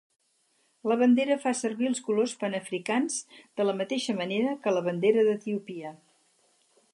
[0.91, 3.19] La bandera fa servir els colors panafricans,
[3.61, 5.95] de la mateixa manera que la bandera d'Etiòpia.